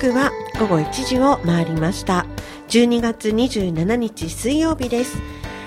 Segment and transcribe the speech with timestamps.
[0.00, 2.24] 刻は午後1時を回りました。
[2.68, 5.18] 12月27日水曜日です。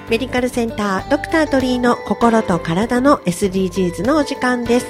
[0.09, 4.87] メディカルセンタードクター鳥居の心と体の SDGs のお時間です。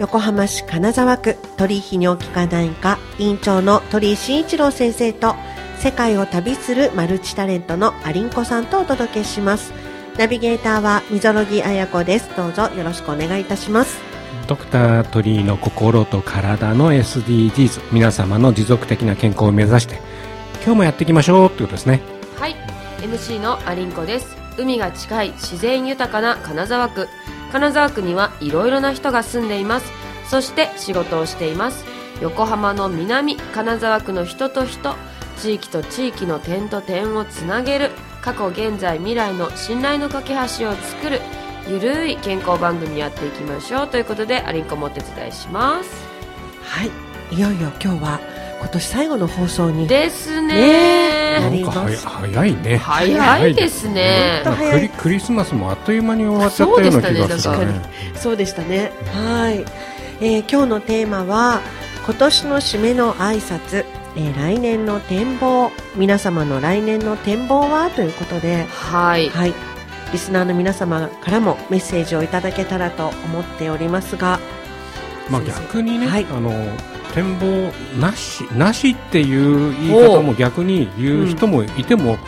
[0.00, 5.36] 横浜市金沢区鳥居泌尿器科内科院長の鳥居慎一郎先生と
[5.78, 9.72] 世界を旅するマルチタレントのアリンコさんとお届けします。
[10.18, 12.36] ナビゲーターは溝呂木彩子です。
[12.36, 14.11] どうぞよろしくお願いいたします。
[14.48, 20.00] ドクター鳥居の心と体の SDGs 皆様の持続的な健康を目指して
[20.64, 22.00] 今日もやっていきましょうということですね。
[22.38, 22.54] はい。
[23.00, 24.36] MC のアリンコです。
[24.56, 27.08] 海が近い自然豊かな金沢区。
[27.50, 29.92] 金沢区にはいろいろな人が住んでいます。
[30.28, 31.84] そして仕事をしています。
[32.20, 34.94] 横浜の南金沢区の人と人。
[35.38, 37.90] 地域と地域の点と点をつなげる。
[38.20, 41.20] 過去現在未来の信頼の架け橋を作る。
[41.72, 45.90] ゆるい健康番組やっていきましょうということでアリンコもお手伝いします。
[46.62, 46.90] はい
[47.34, 48.20] いよいよ今日は
[48.60, 49.88] 今年最後の放送に。
[49.88, 51.40] ですね。
[51.40, 52.76] ねなんか早いね。
[52.76, 54.42] 早いですね。
[54.70, 57.82] クリクリスマスもあっという間に終わっちゃったような気がするそうでね。
[58.16, 58.92] そうでしたね。
[59.06, 59.64] はい、
[60.20, 61.62] えー今日のテーマは
[62.04, 63.86] 今年の締めの挨拶、
[64.16, 65.70] えー来年の展望。
[65.96, 67.88] 皆様の来年の展望は？
[67.88, 68.66] ということで。
[68.68, 69.30] はい。
[69.30, 69.54] はい
[70.12, 74.38] リスナーの皆様からもメッセージをいただけたらと思っておりますが。
[75.30, 76.26] まあ逆にね、はい。
[76.30, 76.50] あの
[77.14, 82.18] 展望なしなしっていう言い方も逆に言う人もいても、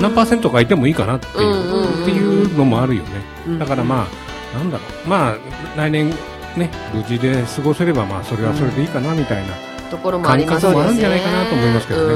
[0.00, 3.10] 何パーセントかいてもいいかなっていう,、うんうんうんっていうのもあるよね、
[3.46, 4.06] うんだからま
[4.54, 5.08] あなんだろう。
[5.08, 5.36] まあ
[5.76, 6.10] 来年
[6.56, 9.54] ね無事で過ごせればまあそれはそれでいいかなみたいな、
[9.90, 10.76] ところもありますよね。
[10.76, 12.14] 感覚もあるんじゃないかなと思いますけどね。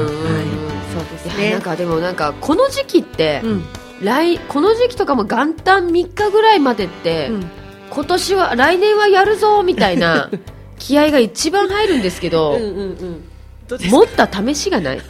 [0.93, 1.51] そうですね。
[1.51, 3.63] なんかでもなんかこの時期って、うん
[4.01, 7.51] 来この時期とかも元旦3日ぐらいまでって、うん。
[7.89, 10.29] 今年は来年はやるぞみたいな
[10.77, 13.23] 気合が一番入るんですけど、うんうん
[13.69, 13.89] うん。
[13.89, 15.01] 持った試しがない。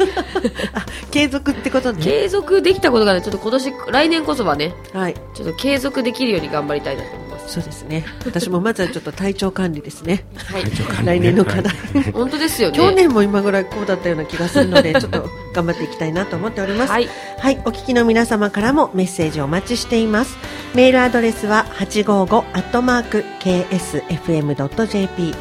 [1.12, 2.04] 継続ってことね。
[2.04, 3.22] 継続できたことがない。
[3.22, 5.16] ちょっと今年来年こそはねはい。
[5.34, 7.10] ちょっと継続できるように頑張りたいなと。
[7.16, 8.06] 思そうですね。
[8.26, 10.26] 私もまずはちょっと体調管理ですね。
[10.36, 10.64] はい。
[11.06, 11.74] 来年の課題。
[11.74, 12.12] はい。
[12.12, 12.78] 本当ですよね。
[12.78, 16.92] 去年も今ぐらいこうだったような気がするのでちょっと頑張っていきたいなと思っております。
[16.92, 17.08] はい。
[17.40, 20.36] はい、お聞きの皆様からもメッセージをお待ちしています。
[20.76, 25.34] メールアドレスは855アットマーク ksfm.jp、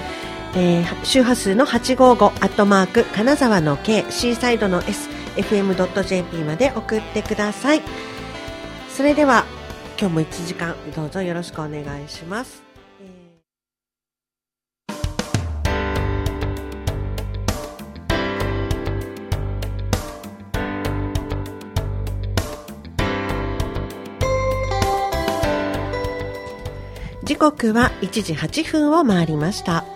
[0.54, 7.82] えー、周波数の855アットマーク金沢の K、シーサイドの S、fm.jp まで送ってください。
[8.88, 9.44] それでは
[9.98, 12.62] 今日も1時間どうぞよろしくお願いします。
[13.00, 13.36] えー
[27.24, 29.95] 時刻は1時8分を回りました。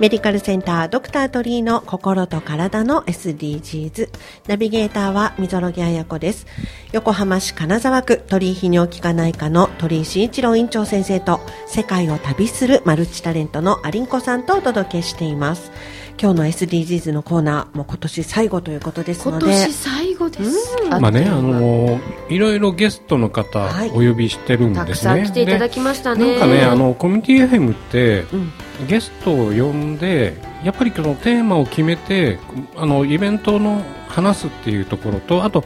[0.00, 4.08] メディカルセンタードクター鳥居の心と体の SDGs。
[4.48, 6.46] ナビゲーターは溝呂木彩子です。
[6.92, 15.70] 横浜市金沢区鳥居泌尿器科内科の鳥居慎一郎院長先生と世界を旅するマルチタレントのアリンコさんとお届けしています。
[16.18, 19.44] 今日の SDGs のコーナーも今年最後ということですので。
[19.44, 25.14] 今年最後です、まあね、あっといろいろゲストの方はいお呼びしてるんたくですね。
[25.14, 28.52] さん来ていただできましたねなんかね、あのコミュニティ FM ってうん
[28.88, 32.38] ゲストを呼んで、やっぱりこのテーマを決めて、
[32.76, 35.64] あのイベントの話すっていうところと、あと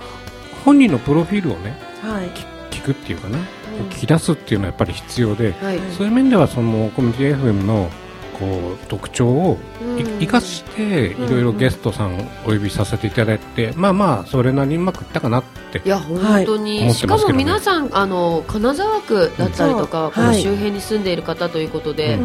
[0.64, 2.28] 本人のプロフィールをねはい。
[2.70, 3.38] 聞くっていうかな、
[3.90, 7.88] 聞き出すっていうのはやっぱり必要で、はいそういう面ではそのコミュニティ FM の
[8.38, 9.58] こう特徴を
[10.18, 20.12] 生かしていろいろゲストさんお呼びさせていただいて、まあまあそれなりにうまくいったかなっていや本当に、はいしかも皆さんあの金沢区だったりとか、うん。
[20.12, 20.42] このはい。
[20.42, 22.18] 周辺に住んでいる方ということで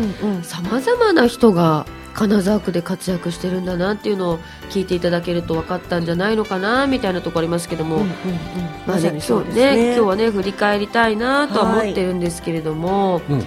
[0.44, 4.40] さまざまな人が金沢区で活躍してるんだなっていうのを
[4.70, 8.14] 聞いていただけると分かったんじゃないのかなみたいなところありますけども、うんうんうん。
[8.88, 9.72] まあねまさにそう今ですね。
[9.72, 9.86] 日ね。
[9.86, 13.40] 今日はね振り返りたいなとは思ってるんですけれども、うん。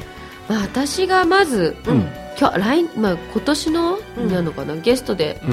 [0.48, 4.76] まあ、私がまず、うん今日来、まあ、今年の、うんなのかな？
[4.76, 5.50] ゲストでうん。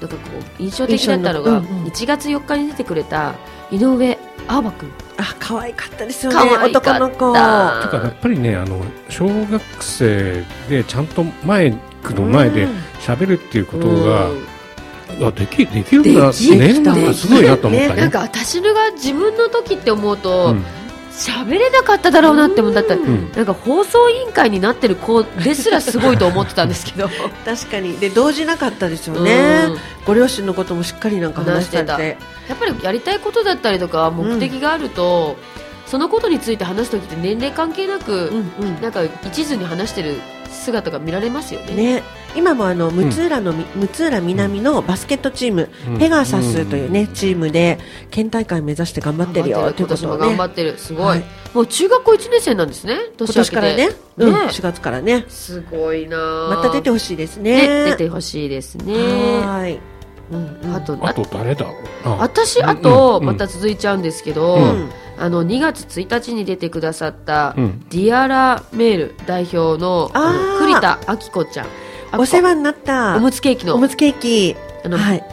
[0.00, 1.84] なんかこう印象的だったのが、うんうん。
[1.86, 3.34] 1月4日に出てくれた
[3.70, 4.18] 井上
[4.48, 6.38] アーバ君あ、可愛かったですよね。
[6.38, 6.96] 可愛かった。
[6.96, 7.16] 男の子。
[7.16, 11.72] とかやっぱりねあの小学生でちゃんとマイ
[12.02, 12.66] クの前で
[13.00, 14.46] 喋るっていうことが、うん。
[15.22, 16.94] あできできるんだできねた。
[16.94, 18.00] なんかすごいなと思ったね。
[18.00, 20.64] なんか私のが自分の時って思ううとん
[21.10, 27.08] 喋、れなかっただろうなって思ったったなんか放送委員会になってる子 ですらすごいと思ってたんですけど
[27.44, 27.98] 確かに。
[27.98, 29.78] で、動じなかったですよねうん。
[30.06, 32.16] ご両親のこともしっかりなんか話され話て。
[32.48, 35.36] やっぱりやりたいことだったりとか目的があると、
[35.86, 38.80] そのことについて話す時って年齢関係なく、うんうん。
[38.80, 40.20] なんか一途に話してる
[40.50, 41.74] 姿が見られますよね。
[41.74, 42.02] ね、
[42.36, 45.98] 今もあの六浦のみ、六浦南のバスケットチーム、うん。
[45.98, 47.78] ペガサスというね、チームで
[48.10, 50.26] 県大会目指して頑張ってるよといことをね。
[50.28, 50.78] 頑張ってる。
[50.78, 51.24] すごい、はい。
[51.54, 54.38] もう中学校1年生なんですね今年からね、うん、ね。
[54.42, 55.24] 4月からね。
[55.28, 56.16] すごいな
[56.50, 57.84] また出てほしいですね。
[57.84, 58.94] ね出てほしいですね。
[58.94, 59.78] はーい、
[60.30, 61.66] うんうん、あとあと誰だ
[62.04, 62.10] あ。
[62.20, 64.90] 私あとうんまた続いちゃうんですけど、うん。
[65.18, 67.84] あの2月1日に出てくださった、うん。
[67.90, 70.58] ディアラメール代表のあー。
[70.58, 71.66] 栗田明子ちゃん
[72.18, 73.74] お世話になったおむつケーキの。
[73.74, 74.56] おむつケーキ。
[74.84, 75.24] あの、はい。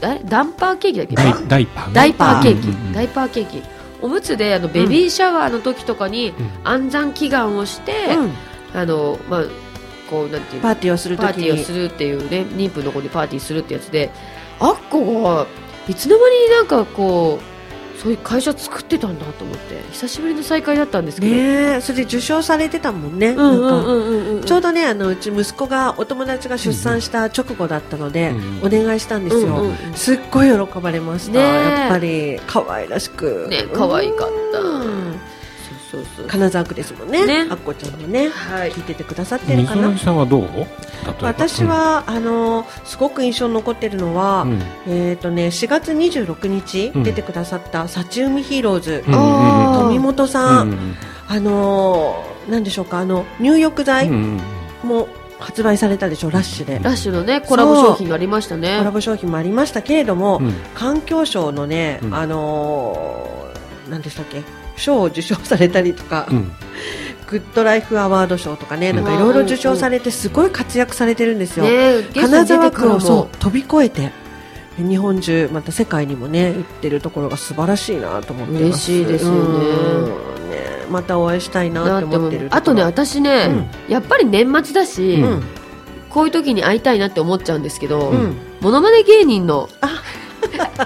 [0.00, 1.14] だダンパーケーキだっけ？
[1.16, 1.94] ダイダイパーね。
[1.94, 3.62] ダイパーケーキ、うんダイパーケーキ。
[4.02, 6.34] おむつであのベビーシャワーの時とかに
[6.64, 8.32] 安産祈願をして、うん。
[8.78, 9.44] あのまあ
[10.10, 10.62] こうなんていうの？
[10.62, 14.10] パーティーをするパーティーをにするっていうね妊婦の子にパーティーするってやつで
[14.60, 15.46] あっこが
[15.88, 17.55] いつの間になんかこう
[18.02, 33.46] そういう会社作ってたんだと思って久しぶりの再会だったんですけど、ねえそれで受賞されてたもんね、ちょうどねあのうち息子がお友達が出産した直後だったので、うんお願いしたんですよ、すっごい喜ばれました、やっぱり可愛らしく。
[33.48, 34.60] ね可愛かった。
[34.60, 35.35] うん
[35.96, 36.26] そうそう。
[36.26, 37.24] 金沢区ですもんね。
[37.26, 37.46] ね。
[37.50, 38.72] あっこちゃんもね、はい。
[38.72, 39.90] 聞いててくださってるかな。
[39.90, 40.48] ぎさんはどう？
[41.22, 44.62] 私、は、あのすごく印象に残ってるのは、うん。
[44.86, 47.02] えっ、とね4月26日うん。
[47.02, 50.94] 出てくださった幸海ヒーローズ、うん富本さん、うんうん
[51.28, 54.14] あのーなんでしょうかあの入浴剤うん
[54.82, 55.08] うんも
[55.40, 58.78] 発売されたでしょラッシュで、ラッシュのねコラボ商品がありましたね。
[58.78, 60.52] コラボ商品もありましたけれども、うん。
[60.74, 62.14] 環境省のね、うん。
[62.14, 64.42] あのー何でしたっけ
[64.76, 66.52] 賞を受賞されたりとか、うん。
[67.28, 68.96] グッドライフアワード賞とかね、うん。
[68.96, 71.64] なんかいろいろ受賞されてすごい活躍されてるんですよ。
[71.64, 74.12] ね金沢区をそう飛び越えて
[74.76, 78.64] 日本中また世界にもね行ってるところが素晴らしいなと思ってます。
[78.64, 79.38] 嬉しいですよね。
[79.38, 80.50] うん。
[80.50, 80.56] ね
[80.90, 85.24] またお会いしたいななってって思ってるあとね私ね、やっぱり年末だし、うん。
[85.24, 85.42] うん
[86.16, 88.36] こういう時に会いたいなって思っちゃうんですけど、うん。
[88.62, 90.02] モノマネ芸人のあ。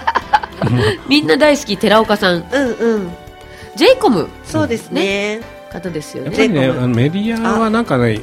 [1.07, 2.43] みんな大好き寺岡さん。
[2.51, 3.20] うんうん
[3.75, 4.27] ジェイコム。
[4.43, 5.41] そうですね。
[5.71, 6.29] 方ですよね。
[6.29, 8.19] やっぱりねメディアはなんかね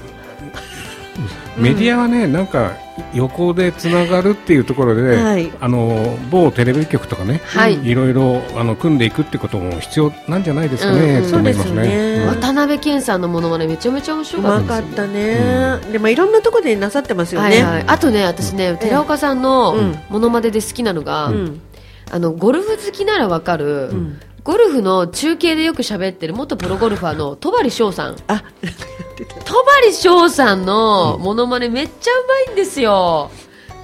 [1.56, 2.76] メディアはねなんか
[3.14, 5.50] 横でつながるっていうところで、はい。
[5.60, 11.30] あの某テレビ局とかね、はい、いろいろあの組んでいくってことも必要なんじゃないですかうんね、うん。
[11.30, 12.16] と思いますそうですよね。
[12.18, 12.28] ねうん。
[12.28, 19.98] 渡辺謙さんのモノマネめちゃめちゃ面白うかったまですかったね、でもいろんなところでなさってますよね、はいはい、あとね私ね、寺岡さんのうん。
[20.10, 21.60] モノマネで好きなのが、うん。
[22.10, 28.16] あのゴルフ好きならわかる、うんゴルフの中継でよく喋ってる元プロゴルファーの戸張翔さん。
[28.28, 28.42] あ
[29.44, 29.52] 戸
[29.84, 33.30] 張翔さんのモノマネめっちゃうまいんですよ。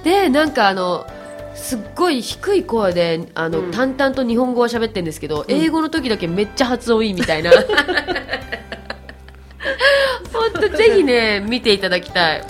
[0.03, 1.05] でなんかあの
[1.53, 3.71] すっごい低い声であの、うん。
[3.71, 7.51] 淡々と日本語は喋ってるんですけど、英語の時だけめっちゃ発音いいみたいな。
[10.33, 12.43] 本当ぜひね見ていただきたい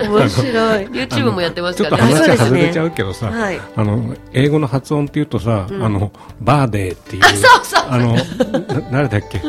[0.00, 0.86] 面白い。
[0.86, 2.48] YouTube もやってますちょっとからねあそうですね。
[2.48, 3.60] 話外れちゃうけどさ、はい。
[3.76, 7.30] あの英語の発音っていうとさ、あのバーデーっていうそ
[7.60, 9.42] うそうあのな誰だっけ？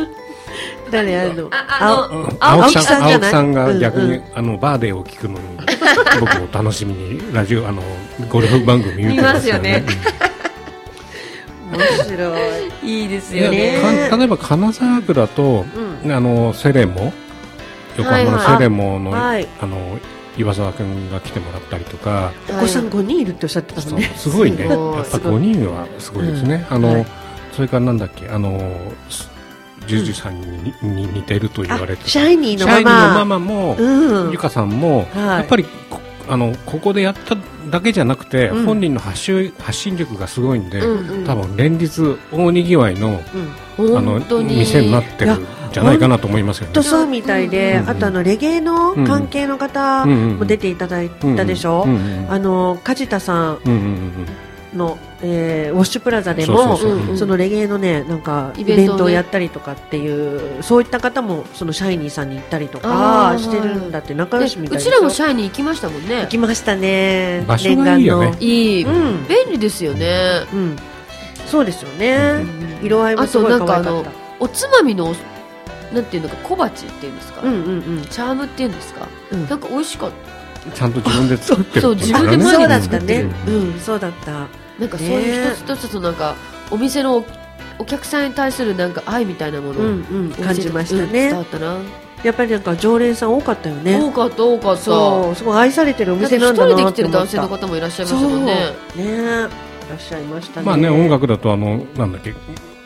[0.92, 1.50] 誰あの？
[1.52, 3.14] ああのうん青青木さん木さんじゃない？
[3.14, 4.12] 青木さんが逆に、うん。
[4.14, 5.40] うんあのバーデーを聞くのに
[6.20, 7.82] 僕も楽しみにラジオあの
[8.30, 9.84] ゴルフ番組見てますよね。
[11.72, 12.38] 面白
[12.84, 13.02] い。
[13.02, 14.10] いいですよね。
[14.12, 15.66] 例えば金沢区だと、
[16.06, 17.12] うあのセレモ。
[17.98, 19.48] 横浜のセレモの,、はい。
[19.62, 20.00] あの
[20.38, 24.12] 岩沢君が来てもらったりとか、お子さん5人いるっておっしゃってたもんね。
[24.16, 24.68] すごいね。
[24.68, 24.76] やっぱ
[25.18, 27.06] 5人はすごいですね、あの、はい。
[27.52, 28.60] それからなんだっけあの
[29.10, 29.30] す
[29.88, 30.42] ジュジュさん。
[30.42, 34.32] に,、に似てると言われてあシャイニーのシャイニーのママママも、うん。
[34.32, 35.40] ゆかさんも、はい。
[35.40, 36.00] やっぱりこ
[36.30, 37.36] あのここでやった
[37.70, 38.66] だけじゃなくて、うん。
[38.66, 41.26] 本人の発信発信力がすごいんで、うんうん。
[41.26, 43.22] 多分連日大にぎわいの
[43.78, 43.98] うん。
[43.98, 45.34] あの店になってる。
[45.34, 46.74] んじゃないかなと思いますよね。
[46.74, 46.84] と。
[46.84, 53.60] そうみたいで、うんあとあのレゲエの関係の方も出ていただいたでしょ、うんうんあの梶田さん。
[53.66, 54.28] うんうんうん
[54.74, 56.92] の、えーウォッシュプラザでもそうそうそう。
[56.92, 66.22] うんうんそのレゲエのねなんかイイベントをやったりとかっていうそういった方もそのシャイニーさんに行ったりとかしてるんだって仲良しみたいですようちらもシャイニー行きましたもんね。
[66.22, 67.44] 行きましたね。
[67.48, 68.26] 場所がいいよね。
[68.26, 68.40] 念願の。
[68.40, 69.28] いい、うん。
[69.28, 70.08] 便利ですよね、
[70.52, 70.76] うん。
[71.46, 72.44] そうですよね、
[72.82, 75.14] 色合いもあすごいとなんかあの可愛かったおつまみのお
[75.94, 78.06] なんていうのか小鉢っていうんですか、うんうんうん。
[78.06, 79.48] チャームっていうんですか、うん。
[79.48, 80.12] なんか美味しかっ
[80.66, 80.72] た。
[80.72, 81.82] ちゃんと自分で作ってる。
[81.82, 83.22] そう自分でそうだ毎日ったね。
[83.48, 84.32] ううんそうだった。
[84.80, 86.36] なんかそういう一つ一つのなんか
[86.72, 87.26] お店のお
[87.80, 91.78] お客さんに対するなんか愛みたいなものを、うんうん感じましたうん伝わねったな、
[92.24, 94.00] やっぱりなんか常連さん多かったよね。
[94.00, 94.82] 多かった多かった。
[94.82, 98.56] そうすごい愛されてるおだって一店なんだ人で来てるなって思った男性の方もいらっしゃいましたもんね。
[98.96, 99.04] ね。
[99.06, 100.66] いらっしゃいましたね。
[100.66, 102.34] まあね音楽だとあのなんだっけ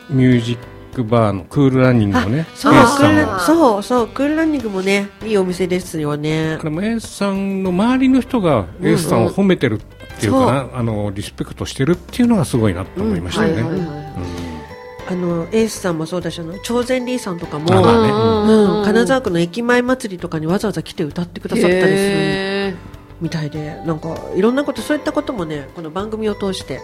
[0.09, 0.57] ミュージッ
[0.97, 13.61] クバーのクールランニングのねエーそうそうそうクールランニングもねいいお店ですよねこれもエースさんの周りの人がエースさんを褒めてるっていうかな、あのリスペクトしてるっていうのがすごいなと思いましたよね。
[13.61, 14.07] はいはいはい。
[15.09, 18.79] あのエースさんもそうだしあの超前リーさんとかも、あまあね。
[18.79, 22.75] うん金沢区の駅前祭りとかにわざわざ来て歌ってくださったりするへ
[23.21, 26.81] みたいでなんかいろんなことそういったこともねこの番組を通して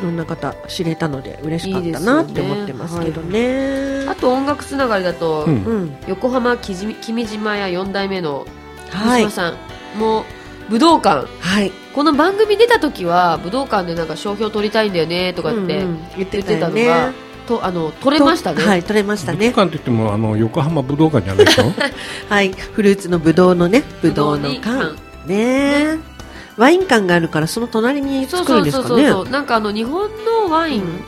[0.00, 3.38] いろんな方知れたので嬉しかったなって思ってますけどね。
[3.38, 5.64] ーあと音楽つながりだと、うん。
[5.64, 8.46] うん横浜きじみ君島屋4代目の
[8.90, 9.22] はい。
[9.24, 10.24] 三島さんも
[10.68, 11.26] 武道館。
[11.40, 11.70] はい。
[11.94, 15.84] この番組出た時は武道館でなんか商標取りたいんだよねとかって
[16.16, 17.12] 言ってたのが、
[17.48, 19.38] とあの取れましたね、とはい取れましたね。
[19.38, 21.72] 武道館といってもあの横浜武道館じゃないでしょ？
[22.28, 22.52] はい。
[22.52, 24.94] フルーツのぶどうのねぶどうのに缶
[25.26, 25.98] ね。
[26.56, 29.28] ワイン缶があるからその隣にそう作るんそうそうですかねそう。
[29.28, 31.04] なんかあの日本のワイン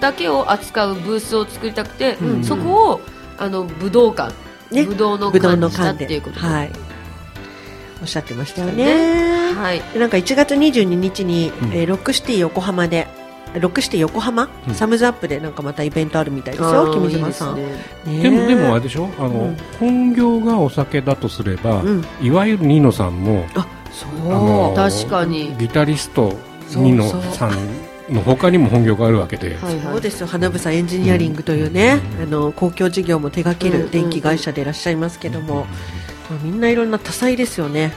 [0.00, 2.44] だけを扱うブースを作りたくて、うん。
[2.44, 3.00] そこを
[3.36, 4.34] あの武道館、
[4.70, 4.84] ね。
[4.84, 6.46] 武道のぶどうの缶にしたっていうことで。
[6.46, 6.72] はい。
[8.00, 9.52] おっしゃってましたよね。
[9.54, 9.82] はい。
[9.92, 11.72] でなんか1月22日に、うん。
[11.72, 13.08] えーロックシティ横浜で
[13.54, 14.74] ロックシティ横浜、うん。
[14.74, 17.58] サムズアップでなんかまたイベントあるみたいですあよー君島さん。
[17.58, 18.16] いいですね。
[18.18, 19.08] ねでもでもあれでしょ？
[19.18, 19.56] あの、うん。
[19.78, 22.04] 本業がお酒だとすれば、うん。
[22.20, 24.74] いわゆるニノさんもあそう。
[24.74, 25.56] 確かに。
[25.56, 26.36] ギタリスト
[26.76, 27.52] ニノさん
[28.14, 30.26] の他にも本業があるわけで、はいはいそうですよ。
[30.26, 35.66] 花房エンジニアリングというね、あの公共事業も手掛ける電気会社でいらっしゃいますけども、
[36.30, 37.92] まあみんないろんな多彩ですよね、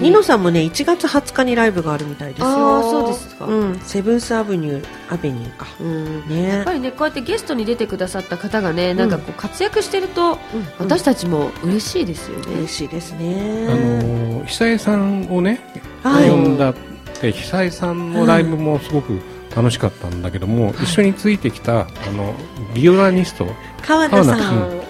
[0.00, 2.46] ニノさんもね1月20日にライブがあるみたいですよ。
[2.48, 3.46] あーそうですか。
[3.46, 5.66] うん、セブンスアベニューアベニューか。
[5.80, 6.28] うん。
[6.28, 6.48] ね。
[6.48, 10.38] やっぱりねこうやってゲストに出てくださった方がね、なんかこう活躍してるとうん。
[10.78, 15.60] 私たちも嬉しいですよね、嬉しいですあねの久江さんをね、
[16.02, 16.30] はい。
[16.30, 16.74] 呼んだっ
[17.20, 19.20] て久江さんのライブもすごく
[19.54, 22.34] 楽しかったんだけども、一緒についてきたあの
[22.74, 23.46] ビオラニスト
[23.82, 24.87] 川田さ川ん、ね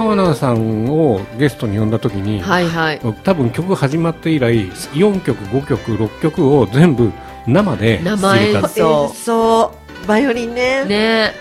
[0.00, 3.00] 川名さんをゲストに呼んだ時に、はいはい。
[3.22, 7.12] 多分曲始まって以来4曲5曲6曲を全部
[7.46, 9.74] 生で生演奏演奏
[10.08, 10.86] バイオリンね。
[10.86, 11.34] ね。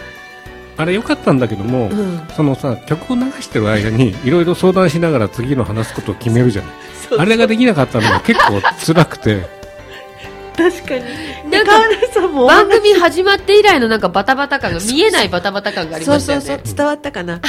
[0.75, 2.27] あれ良かったんだけども、うん。
[2.35, 6.71] そのさ曲を流してる間にいろいろ相談しながら次の話すことを決めるじゃない。
[7.09, 9.59] そうあれができなかったのが結構辛くて。
[10.57, 11.49] 確かに。
[11.49, 16.63] なんか川田さんもお話番組始まって以来のなんかバタバタ感が見えないバタバタ感がありそうそうましたよね。
[16.65, 17.39] そう伝わったかな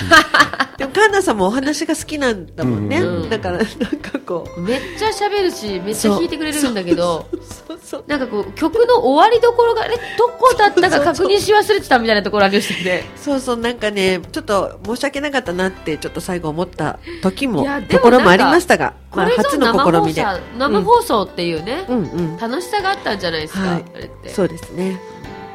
[0.81, 3.67] でも川田さんもお話が好きなんだもんね、うんだからなん
[3.99, 4.61] かこう。
[4.63, 7.29] めっちゃ喋るしめっちゃ弾いてくれるんだけど
[7.69, 13.05] そうそうなんかこう曲の終わりどころがあれどこだったか確認し忘れてたみたいなところありましたよね。
[13.15, 20.23] そうそうなんかねちょっと申し訳なかったなってちょっと最後思った時もところもありましたが、まあ、初のぞ生放試みで。
[20.23, 22.37] 送生放送っていうね、うんうん。
[22.39, 23.85] 楽しさがあったんじゃないですか、はい。
[23.97, 24.31] あれって。
[24.31, 24.99] そうですね。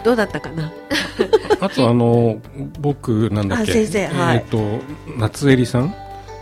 [0.03, 0.71] どうだったかな？
[1.61, 2.37] あとあの
[2.79, 3.71] 僕なんだっけ？
[3.71, 4.37] あ先生はい。
[4.37, 4.57] えっ、と
[5.17, 5.93] 夏襟さん？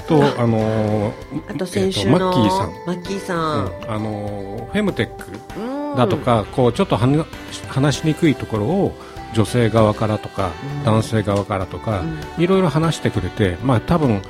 [0.07, 1.13] とああの
[1.49, 2.71] あと先週えーマッキーさん。
[2.85, 5.97] マッキーさうんん、あのフェムテックうん。
[5.97, 7.25] だとか、こうちょっとはな
[7.69, 8.93] 話しにくいところを
[9.33, 10.83] 女性側からとか、うん。
[10.83, 12.01] 男性側からとか、
[12.37, 12.43] うん。
[12.43, 14.21] いろいろ話してくれて、まあ多分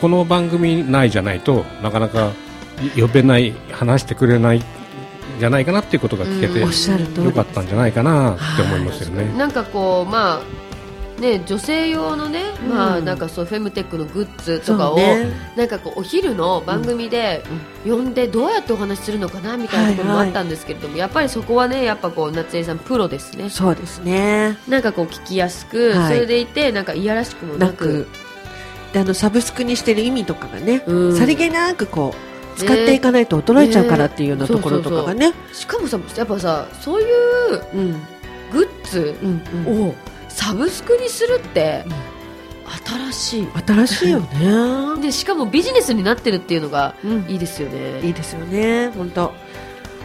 [0.00, 2.30] この番組内じゃないとなかなか
[3.00, 4.62] 呼べない話してくれないん
[5.38, 7.26] じゃないかなっていうことが聞けて、うんおっしゃる通り。
[7.26, 9.32] よかったんじゃないかなって思いますよね。
[9.36, 12.68] なんかこうまあね女性用のね、うん。
[12.70, 15.32] まあなんかそうフェムテックのグッズとかを、ね。
[15.56, 17.42] なんかこうお昼の番組で
[17.84, 23.50] 呼んでどうやってお話しするのかなみたいなところもあったんですけれども、やっぱりそこはねやっぱこう夏江さんプロですね。
[23.50, 24.58] そうですね。
[24.68, 26.14] なんかこう聞きやすく、はい。
[26.14, 27.86] それでいてなんかいやらしくもなく。
[27.88, 28.08] なく。
[28.92, 31.16] であのサブスクにしてる意味とかがね、うん。
[31.16, 32.27] さりげなくこう
[32.58, 34.38] 使っていかないと衰えちゃうからっていうよう。
[34.38, 37.92] なところとかがねしかもさやっぱさそういううん。
[38.50, 39.88] グッズうんうん。
[39.88, 39.94] を
[40.28, 41.84] サブスクにするって
[42.84, 43.48] 新しい。
[43.66, 47.24] 新しいよね、 でしかもビジネスになってるっていうのがうん。
[47.28, 48.00] いいですよね。
[48.02, 48.90] いいですよね。
[48.96, 49.32] 本当。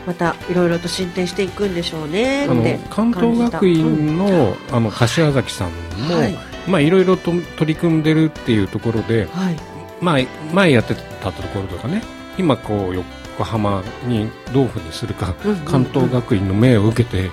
[0.05, 2.45] またいろいろと進展していくんでしょうね。
[2.49, 5.71] あの関東学院の,、あの柏崎さん
[6.07, 6.37] も、はい。
[6.67, 9.55] まあいろいろと取り組んでるっていうところで、はい。
[10.03, 10.19] まあ、
[10.53, 12.03] 前やってたところとかね
[12.37, 17.31] 今こう横浜にどういうふうにするか、うんうん関東学院の命を受けて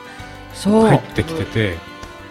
[0.54, 1.76] 入ってきてて、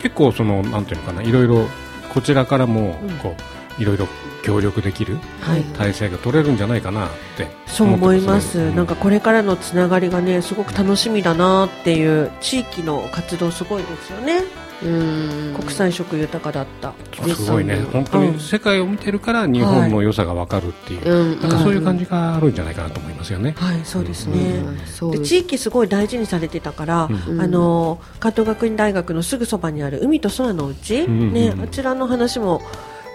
[0.01, 1.67] 結構そのなんていうのかないろいろ
[2.13, 3.09] こちらからもうん。
[3.17, 4.07] こういろいろ
[4.43, 5.63] 協力できるはい。
[5.63, 14.37] 体制が取れるんじゃないかなってそう思います、ねなんかこれからのつながりがねすごく楽しみだなっていう地域の活動すごいですよね。
[14.63, 16.93] うん国際色豊かだった。
[17.35, 17.81] すごいね。
[17.91, 21.41] 本当に世界を見てるから日本の良さが分かるっていう、うん。
[21.41, 23.55] なんかそういう感じがあるんじゃないかなと思いますよね。
[23.57, 24.63] はいそうですね、
[25.01, 25.23] うん。
[25.23, 27.41] 地域すごい大事にされてたから、うん。
[27.41, 31.33] あの関東学院大学のすぐそばにある海と空のうち、ん。
[31.33, 31.61] ねうん。
[31.61, 32.61] あちらの話も、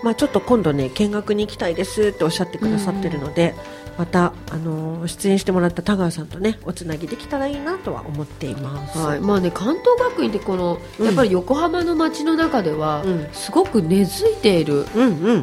[0.02, 3.54] まあ、ちょっと今度ね見学に行きたいですっておっしゃってくださってるので、
[3.96, 8.98] またあの出演してもらった田川さんとねおつなぎできたらいいなとは思っています。
[8.98, 9.20] はい。
[9.20, 11.06] まあね、関東学院ってこの、うん。
[11.06, 13.28] やっぱり横浜の街の中では、うん。
[13.32, 14.86] すごく根付いている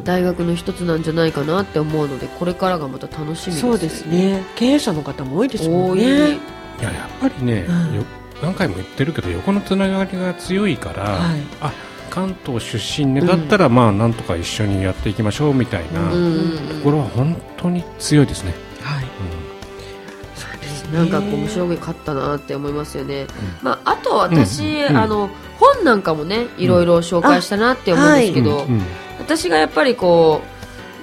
[0.04, 3.60] 大学の一つなんじゃないかなって思うのでこれからがまた楽しみです。
[3.60, 4.42] そうですね。
[4.56, 6.04] 経営者の方も多いですもんね。
[6.04, 6.08] い
[6.82, 7.94] ややっぱりね、うん。
[7.94, 8.04] よ
[8.42, 11.40] 何回も言ってるけど横のつながりが強いから、はい。
[11.60, 11.72] あ
[12.12, 18.52] 関東出身ねだったらまあなんとか一緒にやっていきましょうみたいなところは本当に強いですね。
[18.82, 19.04] はい。
[19.04, 19.08] う
[20.38, 20.98] そうですね。
[20.98, 23.26] なんかこう面白かったなって思いますよね、
[23.62, 24.96] まあ、あと私、うん。
[24.98, 28.66] あの本なんかもねいろいろ紹介したなって思うんですけど、
[29.18, 30.42] 私がやっぱりこ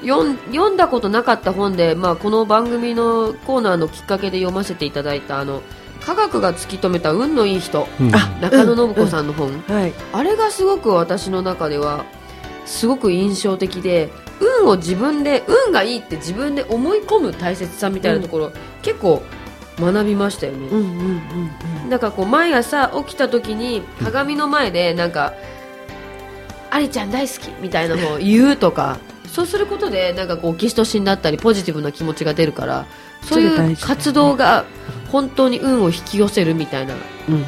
[0.03, 5.63] う読ん読んだことなかった本で、まあ、この番組のコーナーのきっかけで読ませていただいたあの
[6.05, 7.87] 科学が突き止めた運のいい人。
[7.99, 8.15] うん。
[8.15, 9.93] あ中野信子さんの本、はい。
[10.13, 12.05] あれがすごく私の中では
[12.65, 14.09] すごく印象的で
[14.61, 18.51] 運を自分で運がいいって自分で思い込む大切さみたいなところ、
[18.81, 19.21] 結構
[19.79, 21.21] 学びましたよね、うんうんうん
[21.83, 21.89] うん。
[21.89, 25.33] なんかこう毎朝起きた時に鏡の前でなんか
[26.69, 28.97] 「ありちゃん大好き」みたいなのを言うとか
[29.31, 32.85] そうすることでなんかこうオキシトシンだったりポジティブな気持ちが出るから
[33.21, 34.65] そういう活動が
[35.11, 36.95] 本当に運を引き寄せるみたいな
[37.27, 37.43] うんうん。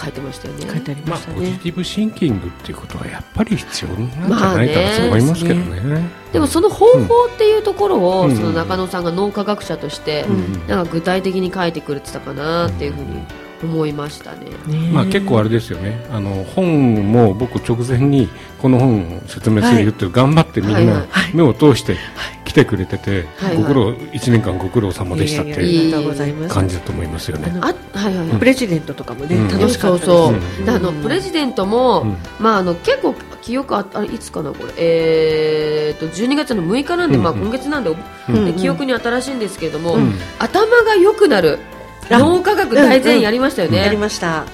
[0.00, 0.66] 書いてましたよね。
[0.68, 1.36] 書いてありまあ、ましたね。
[1.36, 6.08] ポジティブシンキングっていうことはやっぱり必要なんじゃないかなと思いますけどね。
[6.32, 8.36] でもその方法っていうところを、うん。
[8.36, 10.66] その中野さんが脳科学者として、うん。
[10.66, 13.22] なんか具体的に書いてくれてたかなっていうふうに
[13.62, 14.46] 思いましたね。
[14.66, 16.04] ねまあ結構あれですよね。
[16.10, 18.28] あの本も僕直前に
[18.60, 21.06] この本を説明するって頑張ってみんなはいはい。
[21.34, 21.96] 目を通して
[22.44, 23.62] 来てくれててはいはい。
[23.62, 26.54] ご苦労一年間ご苦労様でしたっていやありがとうございます。
[26.54, 27.52] 感じだと思いますよね。
[27.60, 28.38] あはいはいはい。
[28.38, 29.48] プレジデントとかもね、うん。
[29.48, 30.06] 楽しかったです。
[30.06, 30.74] そうそう。
[30.74, 32.16] あのプレジデントも、うん。
[32.40, 37.96] まあ、あの結構記憶ああれいつかなこれ、えー、と12月の6日なんで、うんまあ、今月なんで、う
[38.32, 40.14] んで記憶に新しいんですけれども、うん。
[40.38, 41.58] 頭が良くなる。
[41.58, 41.81] あ
[42.18, 44.44] 脳科学大全やりましたよね、やりました。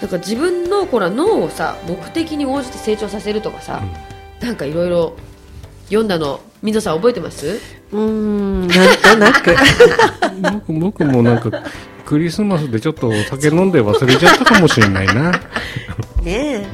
[0.00, 3.82] なんか自分のこら脳をさ目的に応じて成長させるとかさ、
[4.40, 5.16] なんかいろいろ
[5.86, 7.60] 読んだのみぞさん覚えてます？
[7.92, 9.56] うーん、なんとなく。
[10.40, 11.50] 僕 僕もなんか
[12.04, 15.32] クリスマスでちょっとお酒飲んで忘れちゃったかもしれないな。
[16.22, 16.66] ね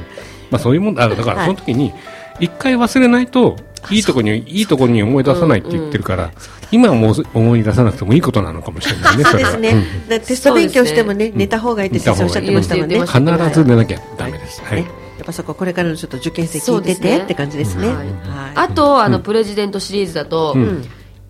[0.51, 1.09] まあそういうもんだ。
[1.09, 1.93] だからその時に
[2.39, 3.55] 一回忘れないと
[3.89, 6.31] いいとこにいいとこに思い出さないって言ってるから、
[6.75, 9.23] 今はもう思い出さなくてもいいことなのかもしれないね。
[9.23, 9.83] そうれはですね。
[10.09, 12.99] だテスト勉強してもね、ん寝た方がいいって先生おっしゃってましたもんね。
[12.99, 13.19] 必
[13.53, 14.61] ず寝なきゃダメです。
[14.61, 14.83] はい。
[14.83, 17.87] ねやっぱそここれからのちょっと受験生聞いてそうですねてって感じですね。
[17.87, 18.07] はいはい
[18.55, 20.83] あとあの、プレジデントシリーズだと、うん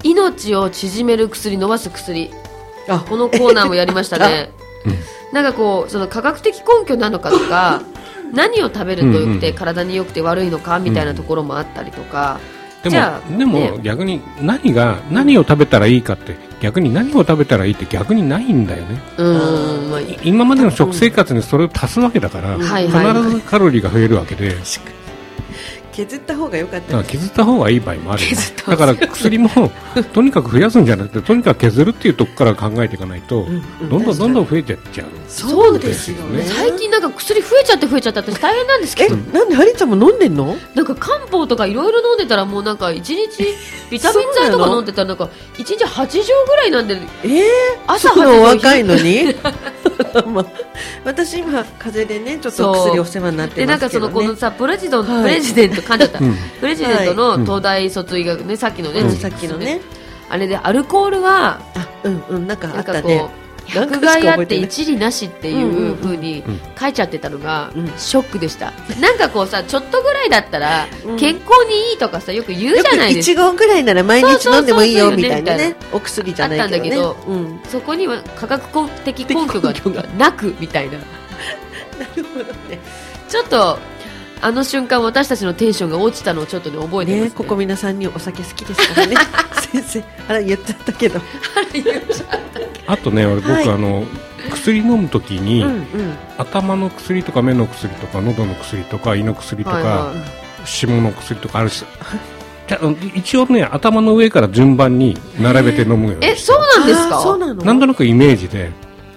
[0.03, 2.29] 命を縮める薬伸ばす薬
[2.87, 4.51] あこのコーナーもやりましたね
[5.33, 7.81] なんかこうその科学的根拠なのかとか
[8.31, 12.39] 何を食べるとよくて、体に良くて悪いのかみたいなところもあったりとか、
[12.89, 19.01] でもでもね逆に何が何を食べたらいいかって逆に何を食べたらいいって逆にないんだよね。
[19.17, 24.55] うーんまあい今までの食生活にそれを足すわけだから、必ずカロリーが増えるわけで。
[25.95, 26.91] 削った方が良かったです。
[26.91, 28.37] だから削った方がいい場合もあるよね。
[28.67, 29.49] だから薬も
[30.13, 35.07] とにかく増やすんじゃなくてとにかく削るっていうところから考えていかないと、うんどんどんどんどん増えていっちゃう。
[35.29, 36.43] そうですよね。
[36.45, 40.57] 最近なんか薬増えちゃって増えちゃって私大変なんですけえど、なんでハリーちゃんも飲んでんの？
[40.73, 43.15] なんか漢方とかいろいろ飲んでたらもうなんか1日
[43.89, 47.41] ビタミン剤とか飲んでたらなんか1日8錠ぐらいなんでえー、
[47.87, 49.35] 朝その8錠若いのに？
[50.27, 50.45] まあ
[51.03, 54.13] 私今風邪でねちょっと薬お世話になってでなんかますけどね。
[54.13, 56.35] そのこのさプレジドン、はいプレジデント噛んじゃった、うん。
[56.59, 59.11] プレジデントの東大卒医学ね、さっきのね、うん。
[59.11, 59.81] さっきのね。
[60.29, 63.29] あれでアルコールはあうんうんなんかあなんかこう、ったね
[63.75, 67.87] なん百かしか害あって一理なしっていう風にうん書いちゃってたのがうん。
[67.97, 71.17] ショックでした、なんかこうさちょっとぐらいだったらうん。
[71.17, 75.75] 健康にいいとかさよく言うじゃないです1か合ぐらいなら毎日飲んでもいいよみたいなね。
[75.91, 76.95] お薬じゃないけどね。
[76.95, 77.59] あったんだうん。
[77.69, 80.03] そこには科学的根拠が根拠が。
[80.17, 80.97] なくみたいな。
[81.97, 82.79] なるほどね。
[83.29, 83.79] ちょっと
[84.45, 87.29] あの瞬間私たちのテンションが落ちたのをちょっとね覚えてます、ね。
[87.29, 89.15] ねここ皆さんにお酒好きですからね。
[89.73, 91.19] 先生あら言っちゃったけど。
[92.85, 93.67] あとね俺僕、はい。
[93.67, 94.05] あの
[94.51, 95.85] 薬飲むときに、うんうん。
[96.37, 100.13] 頭の薬とか目の薬とか喉の薬とか胃の薬とか、はいは
[100.63, 101.83] 下の薬とかあるし。
[102.67, 107.17] じゃあ一応ね頭の上から順番に並べて飲むようにえそうなんですか？
[107.17, 107.63] あーそうなの？
[107.63, 108.65] なんとなくイメージで。
[108.65, 108.69] へ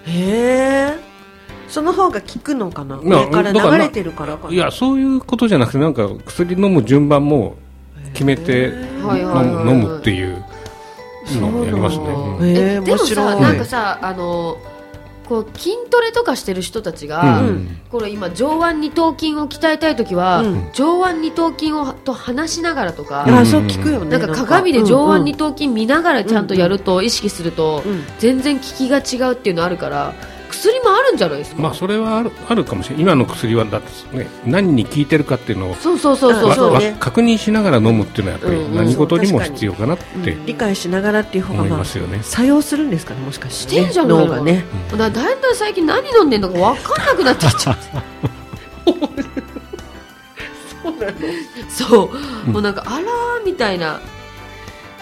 [0.07, 0.98] え
[1.79, 2.97] その方が効くのかな？
[2.97, 4.53] まあ上から流れてるからかな？
[4.53, 7.55] いやそういうことじゃなくてなんか薬飲む順番も
[8.15, 10.45] 決めて飲むっていう
[11.41, 14.59] のをやりますね、うんへえでもさなんかさあの
[15.29, 17.81] こう筋トレとかしてる人たちが、うん。
[17.91, 20.71] これ今上腕二頭筋を鍛えたい時は、うん。
[20.73, 28.03] 上腕二頭筋をと話しながらとか、あそう聞くよねなんか鏡で上腕二と頭筋見ながらちゃんとやると意識するとうん。
[28.19, 30.15] 全然効きが違うっていうのあるから
[30.59, 33.03] 薬もあるんじゃないですか、まあそれはあるあるかもしれない。
[33.05, 36.71] 今の薬はだって、ね、何に効いてるかっていうのをそうそうそうそうわそう。
[36.73, 40.37] そうねわ確認しながら飲むっていうのはやっぱうんうんり何事にも必要かなって。
[40.47, 42.21] 理解しながらっていう方が思いまあますよね。
[42.23, 43.21] 作用するんですかね？
[43.21, 43.77] もしかして。
[43.77, 43.83] ね。
[43.83, 43.93] してん。
[43.93, 47.85] じゃないのねだからだんだん最近何飲んでんのか分かんなくなってきちゃって。
[51.69, 52.11] そう、
[52.47, 52.51] う。
[52.51, 54.01] んもうなんかあらーみたいな、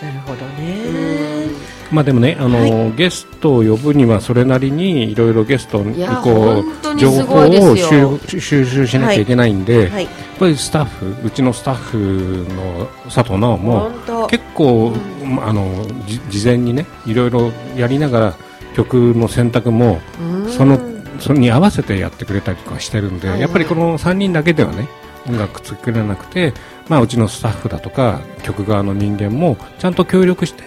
[0.03, 1.51] なるほどうねん。
[1.91, 6.63] まあでもね、あの、はゲストを呼ぶにはそれなりにいろいろゲストにこ
[6.95, 8.19] う情報をよ。
[8.27, 10.05] 収収集しなきゃいけないんで、はい。
[10.05, 13.91] やっぱりスタッフうちのスタッフの佐藤直も
[14.29, 14.93] 結構、
[15.41, 18.35] あのじ事前にねいろいろやりながら
[18.75, 20.51] 曲の選択もうん。
[20.51, 20.79] その
[21.21, 23.41] それに合わせてやってくれたりとかしてるんで、はいはい。
[23.41, 24.89] やっぱりこの3人だけではね
[25.29, 26.53] 音楽作れなくて、
[26.89, 30.65] まあ、うちのスタッフだとか曲側の人間もちゃんと協力して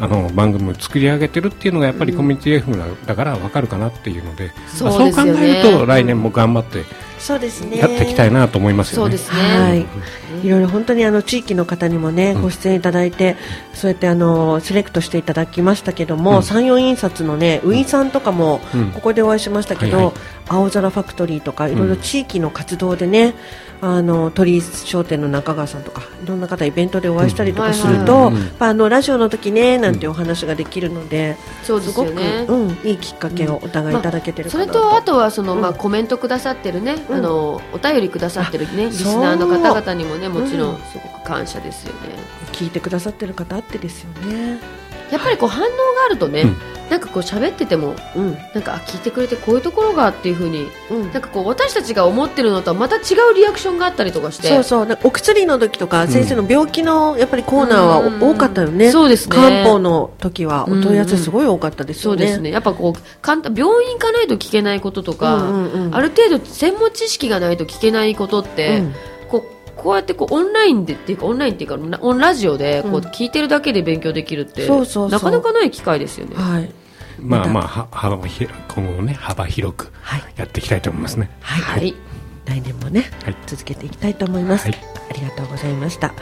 [0.00, 6.84] あの番組を作り上げてるっていうのがやっぱりコミュニティ FM だだから分かるかなっていうので、まあそう考えると来年も頑張って
[7.20, 7.76] そうですね。
[7.76, 9.18] やっていきたいなと思いますよね。
[9.18, 9.86] そうですね、はい。
[10.42, 12.42] いろいろ本当にあの地域の方にもね、うん。
[12.42, 13.36] ご出演いただいて
[13.74, 16.42] そうやってあのセレクトしていただきましたけども、うん。
[16.42, 18.90] 山陽印刷のねウィさんとかもうん。
[18.92, 20.14] ここでお会いしましたけど、はいはい。
[20.48, 23.34] 青空ファクトリーとかいろいろ地域の活動でね、
[23.82, 35.60] あの鳥居商店の中川さんとかいろんな方イベントでお会いしたりとかすると、あのラジオの時ねなんてお話ができるので、そうですすごく、よね、うん、いいきっかけをお互いいただけてるかなと、それとあとはその、うん。
[35.62, 37.16] まあ、コメントくださってるね、うん。
[37.16, 42.00] あのお便りくださってるねリスナーの方々にもねもちろうんんすごく感謝ですよね、
[42.52, 44.58] 聞いてくださってる方あってですよね。
[45.10, 45.74] やっぱりこう反応が
[46.06, 51.12] あるとね、うんなんかこう喋っててもうんなんかあ聞いてくれてこういうところがっていうふうにうん。
[51.12, 53.00] なんかこう私たちが思ってるのとはまた違
[53.30, 54.48] うリアクションがあったりとかして。
[54.48, 54.98] そうそう。
[55.04, 56.08] お薬の時とか、ん。
[56.08, 58.22] 先生の病気のやっぱりコーナーはうん。
[58.22, 58.90] お多かったよね。
[58.90, 59.36] そうですね。
[59.36, 62.18] 漢方の時はお問い合わせすごい多かったですよね。
[62.18, 62.50] そうですね。
[62.50, 65.94] やっぱこう簡単病院行かないと聞けないこととか、うんうんうん。
[65.94, 68.94] ある程度専門知識がないと聞けないことって、うん。
[69.28, 69.42] こう
[69.76, 73.04] こうやってこうオンラインでっていうかオンラインっていうかなオンラジオでこううん。
[73.04, 75.10] 聞いてるだけで勉強できるって、そうそうそう。
[75.10, 76.36] なかなかない機会ですよね。
[76.36, 76.70] はい。
[77.20, 80.22] まあまあは幅ひ今後もね幅広くはい。
[80.36, 81.30] やっていきたいと思いますね。
[81.40, 81.62] はい。
[81.62, 81.94] はい、
[82.46, 84.64] 来年もね、はい続けていきたいと思います。
[84.64, 86.14] はいありがとうございました。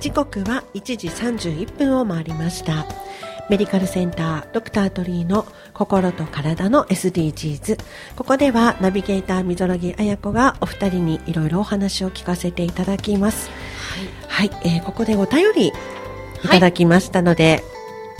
[0.00, 2.84] 時刻は1時31分を回りました。
[3.50, 7.78] メディカルセンタードクタートリーの心と体の SDGs。
[8.16, 13.50] ここではナビゲーター溝木彩子がお二人にいろいろお話を聞かせていただきます。
[14.28, 15.72] はい、えーここでお便りい
[16.48, 17.62] ただきましたので、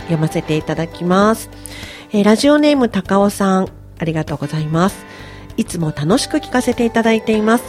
[0.01, 1.49] 読ませていただきます。
[2.11, 3.67] えーラジオネーム高尾さん、
[3.99, 5.05] ありがとうございます。
[5.57, 7.63] いつも楽しく聞かせていただいています。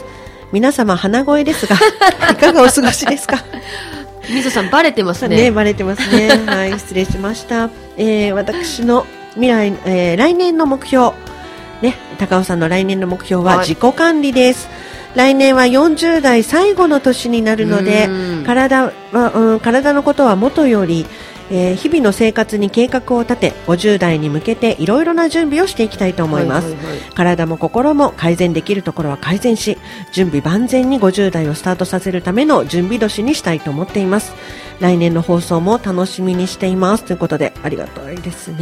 [0.53, 1.75] 皆様鼻声ですが、
[2.31, 3.37] いかがお過ごしですか？
[4.29, 5.37] みぞさんバレてますね。
[5.37, 6.29] ね、バレてますね。
[6.45, 7.69] はい、失礼しました。
[7.97, 11.11] えー私の未来、えー来年の目標、
[11.81, 14.69] ね、高尾さんの来年の目標ははい自己管理です。
[15.15, 21.07] 来年は40代最後の年になるのでうん、体は、うん、体のことはもとより、
[21.49, 26.73] えー日々の生活に計画を立て、50代に向けていろいろな準備をしていきたいと思います。
[26.73, 26.99] はいはいはい。
[27.15, 29.77] 体も心も改善できるところは改善し
[30.11, 34.33] 準備万全に50代をスタートさせるための準備年にしたいと思っています。
[34.79, 37.03] 来年の放送も楽しみにしています。
[37.05, 38.57] ということでありがたいですね。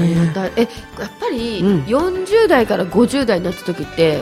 [0.56, 1.84] えやっぱりうん。
[1.84, 4.22] 40代から50代になった時って、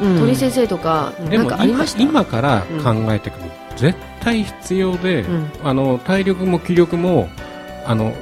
[0.00, 0.18] うん。
[0.20, 2.02] 鳥先生とかなんかありました？
[2.02, 3.44] 今から考えてくる、
[3.76, 5.50] 絶対必要で、ん。
[5.62, 7.28] あの体力も気力も
[7.86, 8.14] あの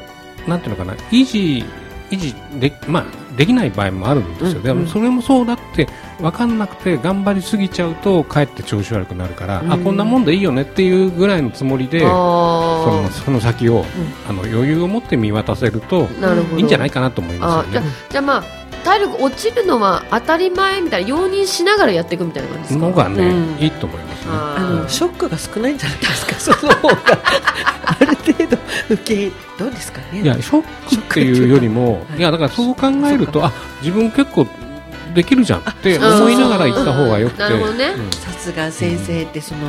[0.47, 1.65] なんていうのかな維持
[2.11, 5.89] 維持で,、まあ、できない場合もあるんですよ、うんでもそれもそうだって
[6.21, 9.73] 分かんなくて頑張りすぎちゃうとかえって調子悪くなるから、うん。
[9.73, 13.85] あこんなもんでいいよねっていうぐらいのつもりでそのあその先を、
[14.29, 16.59] あの余裕を持って見渡せるとあなるほど。
[16.59, 17.73] いいんじゃないかなと思いあますよね。
[17.73, 17.85] じゃあ。
[18.11, 18.45] じゃあまあ
[18.85, 22.87] 体力落ちるのは当たり前みたいな容認しながらやっていくみたいな感じですか？
[22.87, 23.63] のがね、うん。
[23.63, 24.31] いいと思いますね。
[24.33, 26.35] ああのショックが少ないんじゃないですか？
[26.35, 26.97] その方が。
[27.85, 28.32] ある程度
[28.91, 30.23] 受けどうですかね？
[30.23, 34.47] いやショックっていうよりも、いやだからそう考えると、あ自分結構
[35.15, 39.61] できるじゃんって思いながら行った方がよくて、さすが先生ってその、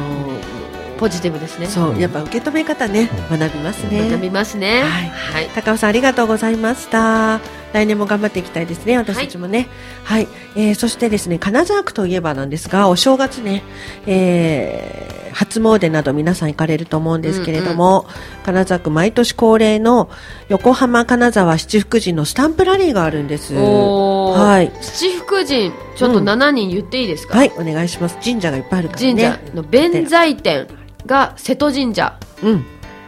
[0.98, 1.68] ポジティブですね。
[1.68, 4.84] そうやっぱ受け止め方ね、学びますね、学びますね。
[4.84, 5.10] はい。
[5.10, 5.50] はい。
[5.54, 7.42] 高尾さんありがとうございました
[7.74, 9.68] 来年も頑張っていきたいですね私たちもね。
[10.04, 13.64] はい、えーそしてですね金沢区といえばなんですがお正月ね、
[14.06, 18.06] えー初詣など皆さん行かれると思うんですけれども、
[18.46, 20.10] 金沢区毎年恒例の
[20.48, 23.56] 横浜金沢七福神のスタンプラリーがあるんです。
[23.56, 24.72] はい。
[24.82, 26.30] 七福神ちょっとうん。
[26.30, 28.18] 7人言っていいですか、はいお願いします。
[28.24, 29.08] 神社がいっぱいあるからね。
[29.12, 29.40] 神社。
[29.56, 30.68] の弁財天
[31.06, 32.18] が瀬戸神社。
[32.44, 32.66] うん。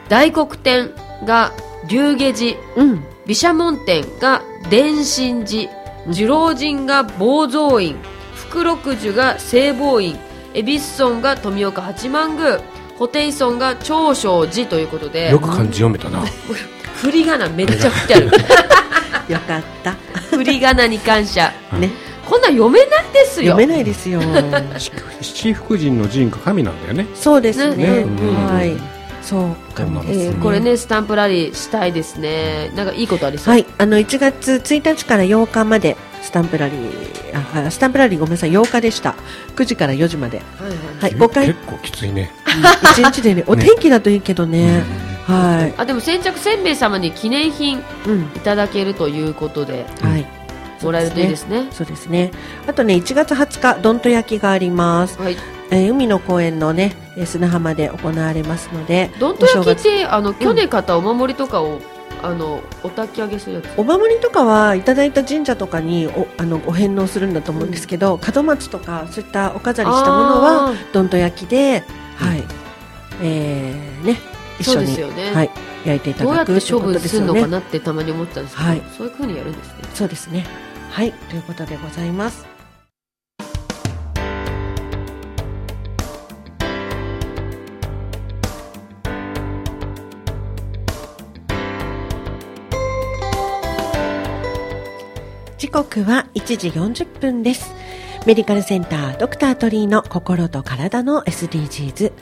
[0.10, 0.91] 大黒天
[1.25, 1.54] が
[1.88, 2.58] 龍下寺。
[2.75, 5.71] うん毘沙門天が伝心寺
[6.11, 7.95] 寿老神が宝蔵院
[8.35, 10.15] 福禄寿が聖望院
[10.53, 12.59] 恵比寿村が富岡八幡宮
[12.97, 16.23] 布袋村が長生寺ということでよく漢字読めたな。
[16.95, 18.25] 振り仮名めっちゃ振ってある。
[19.27, 19.95] よかった。
[20.29, 21.51] 振り仮名に感謝。
[21.73, 21.89] ね。
[22.29, 23.51] こんなん読めないですよ。
[23.51, 24.21] 読めないですよ。
[25.21, 27.07] 七福神の神が神なんだよね。
[27.15, 27.75] そうですね。
[27.75, 27.88] ね。
[28.01, 28.47] うん。
[28.47, 28.94] はい
[29.25, 32.71] そうえーこれねスタンプラリーしたいですね。
[32.75, 38.51] なんかいいことありそう、はい、あの1月1日から8日までスタンプラリーああスタンプラリーごめんなさい。
[38.51, 39.15] 8日でした。
[39.55, 40.38] 9時から4時まで。
[40.38, 41.11] はいはいはい。
[41.11, 42.31] 5回結構きついね。
[42.45, 44.83] 1日でね お天気だといいけどね。
[45.25, 48.21] はあでも先着1000名様に記念品い、うん。
[48.35, 49.88] いただけるということで。
[50.01, 50.44] はい
[50.81, 51.67] もらえるといいですね。
[51.71, 52.31] そうですね。
[52.67, 55.38] あとね1月20日どんと焼きがあります、はい。
[55.71, 61.79] えー海の公園のねえー砂浜で行われますのでどんと焼きってあの去年買ったお守りとかを、
[62.21, 63.65] あのお焚き上げするやつ。
[63.77, 71.83] お守りとかはいただいた神社とかにおあのご返納するんだと思うんですけど、門松とかそういったお飾りしたものはどんと焼きで、
[72.15, 72.43] はい、
[73.21, 74.17] えー、ね、
[74.59, 75.49] 一緒に、ですよね、はい、
[75.85, 77.27] 焼いていたどうやってだくということ処分ですよね。
[77.27, 80.45] するのかなってたまに思ったんですけど、はいそういうふうにやるんですねそうですね。
[80.91, 82.45] はい、ということでございます。
[95.57, 97.73] 時刻は1時40分です。
[98.25, 102.13] メディカルセンタードクタートリーの心と体の SDGs。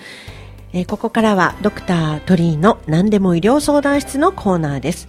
[0.74, 5.08] えーここからはドクタートリーの何でも医療相談室のコーナーです。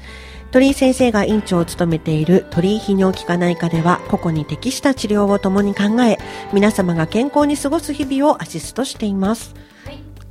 [0.51, 6.19] 鳥居先生が院長を務めている鳥居泌尿器科内科では個々に適した治療を共に考え
[6.53, 9.53] 皆様が健康に過ごす日々をアシストしています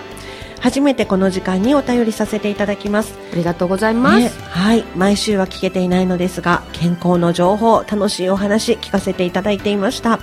[0.60, 4.20] 初めてこの時間にお便りさせていただきますありがとうございます。
[4.20, 10.20] ねはい毎週は聞けていないのですが健康の情報楽しいお話聞かせていただいていました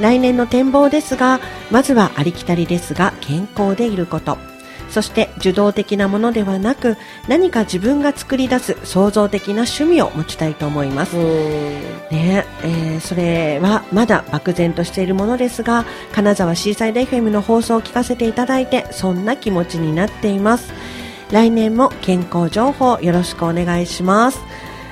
[0.00, 4.38] 来年の展望ですがまずはありきたりですが健康でいること
[4.90, 6.96] そして受動的なものではなく
[7.28, 11.16] 何か自分が作り出す創造的な趣味を持ちたいと思います。
[11.16, 20.72] ねえーそれはまだ漠然としているものですが金沢シーサイド FM の放送を聞かせていただいてそんな気持ちになっています。
[21.30, 24.40] 来年も健康情報よろしくお願いします。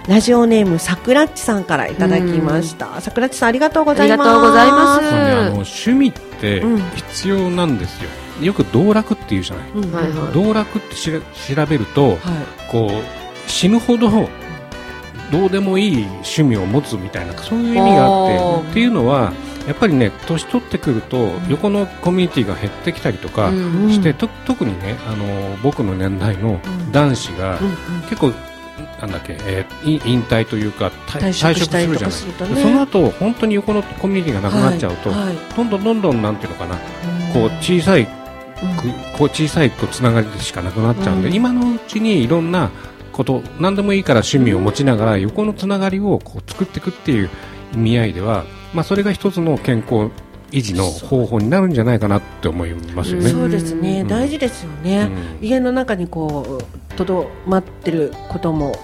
[0.09, 3.01] ラジオネームさくらっちさんからいただきました。
[3.01, 4.21] さくらっちさんありがとうございます。
[4.23, 5.03] ありがとうございます。
[5.11, 6.79] の趣味ってうん。
[6.95, 8.09] 必要なんですよ、
[8.41, 9.93] よく道楽っていうじゃない、うん。
[9.93, 10.33] はいはい。
[10.33, 12.19] 道楽ってしら調べるとはい。
[12.71, 14.29] こう死ぬほど
[15.31, 19.33] どうでもいい趣味を持つみたいなそういう意味があってっていうのは
[19.67, 23.91] やっぱりね年取ってくると横のコミュニティが減ってきたりとかうん。
[23.91, 26.93] して、と特にねあの僕の年代のうん。
[26.93, 27.75] 男子がうんうん。
[28.03, 28.33] 結構
[29.01, 32.09] なんだっけ、えーい引退というか退退職すするじゃ
[32.49, 32.63] ない。
[32.63, 35.37] その後本当に横のコミュニティがなくなっちゃうと、はいはい。
[35.57, 36.75] どんどんどんどんなんていうのかな。
[36.75, 37.33] うん。
[37.33, 38.09] こう小さい
[39.17, 41.35] こう小さいつながりでしかなくなっちゃうんで、うん。
[41.35, 42.71] 今のうちにいろんな
[43.13, 47.31] こと何でもいいから趣味を持ちながら横のつながりをこう作っていくっていう
[47.75, 48.45] 意味合いでは、
[48.75, 50.11] まあ、それが一つの健康
[50.51, 53.29] 維持の方法になるんじゃないかなって思いますよね。
[53.31, 54.09] そうですね、うん。
[54.09, 55.47] 大事ですよね、うん。
[55.47, 58.75] 家の中にこうとどまってることも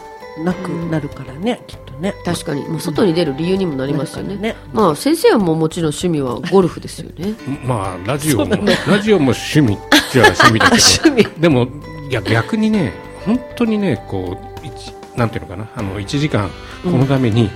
[0.45, 2.15] なくなるからね、きっとね。
[2.25, 4.37] 確かに、もう外に出る理由にもなりますよね。
[4.37, 7.35] なるまあ先生はもうもちろん趣味はゴルフですよね。
[7.65, 9.79] まあラジオも、ラジオも趣味っ
[10.11, 10.83] ちゃ趣味だけど。
[11.05, 11.41] 趣味。
[11.41, 11.69] でも
[12.11, 12.93] いや逆にね
[13.25, 15.69] 本当にねこう一なんていうのかな。
[15.77, 16.51] あの1時間
[16.83, 17.49] このために、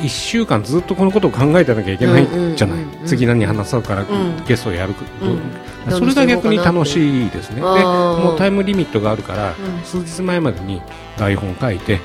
[0.00, 4.06] 1週間ずっとこのことを考えてなきゃいけないじゃない、うんうんうんうん次何話そうから、ん。
[4.46, 5.92] ゲストをやる、うん。
[5.92, 7.56] それが逆に楽しいですね。
[7.56, 9.82] でもうタイムリミットがあるから、うん。
[9.82, 10.82] 数日前までに
[11.16, 12.00] 台本書いて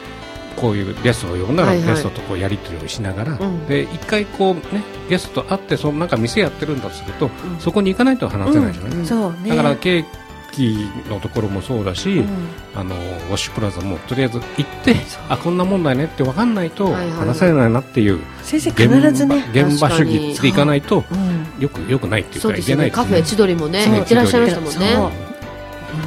[0.56, 1.88] こういうゲストを呼んだら、はいはい。
[1.88, 3.68] ゲストとこうやり取りをしながら、ん。
[3.68, 9.06] で一回こうねゲストと会ってそのなんか店やってるんだとすると、そこに行かないと話せないじゃない、うん。
[9.06, 9.50] そうね。
[9.50, 10.06] だからケー
[10.52, 12.28] キのところもそうだし、うん。
[12.76, 14.96] あのウォッシュプラザもとりあえず行って
[15.30, 21.16] あこんなもんだよねって分かんないとはいはい話せないなっていう先生現場,、必ずね、現場主義で行かないとう。
[21.16, 24.96] ん、よくよくないっていうかそうですよいけないカフェ千鳥もねそう行ってらっしゃいましたもんね。
[24.96, 25.12] 本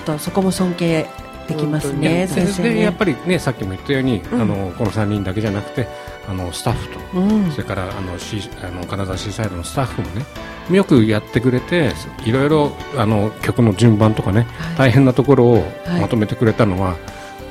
[0.04, 1.06] 当そこも尊敬
[1.46, 2.74] できます本ねで先生ね。
[2.74, 4.40] でやっぱりねさっきも言ったように、うん。
[4.40, 5.88] あのこの3人だけじゃなくて
[6.28, 7.50] あのスタッフとうん。
[7.50, 10.24] それからあのシあの金沢シーサイドのスタッフもね
[10.76, 11.92] よくやってくれて
[12.24, 15.52] いろいろあの曲の順番とかね大変なところを
[15.84, 16.00] はい。
[16.00, 16.96] まとめてくれたのは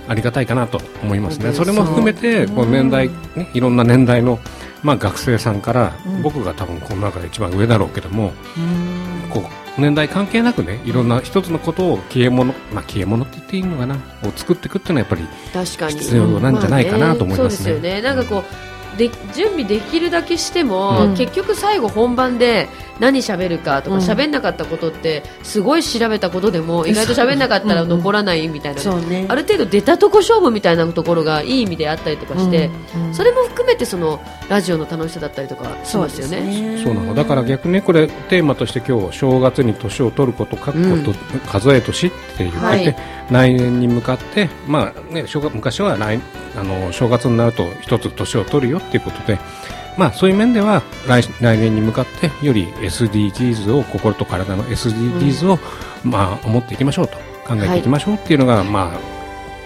[0.07, 4.39] ありがたいかなと思いますね、それも含めてこう年代、ね、いろんな年代の、
[4.83, 6.21] まあ、学生さんから、うん。
[6.21, 9.29] 僕が多分この中で一番上だろうけどもうん。
[9.29, 15.99] こう年代関係なくねいろんな一つのことを消え物、まあ、消え物って言っていいのかなを作っていくっていうのはやっぱり確かに。
[15.99, 17.71] 必要なんじゃないかなと思いますね。
[17.71, 18.01] あそうですよね。
[18.01, 18.43] なんかこ
[18.95, 21.15] うで準備できるだけしても、うん。
[21.15, 24.01] 結局最後本番で何喋るかとかうん。
[24.01, 29.25] 喋んなかったことってすごい調べたことでも意外と喋んなかったら残らないみたいな、そうね。
[29.27, 33.13] ある程度出たとこ勝負みたいなところがいい意味であったりとかして、うんうん。
[33.13, 36.81] それも含めてそのラジオの楽しさだったりとかしますよね。
[36.83, 41.39] そうなのだから逆にねこれテーマとして今日正月に年を取ること書くこと、うん。
[41.47, 42.95] 数え年って言ってて、はい。
[43.31, 46.19] 来年に向かって、まあね、正月昔は来
[46.55, 49.39] あの正月になると一つ年を取るよっていうことで、
[49.97, 55.59] まあ、そういう面では来来年に向かってより SDGs を心と体の SDGs を、
[56.03, 58.99] まあ、思っていきましょうと考えていきましょうっていうのが、まあ、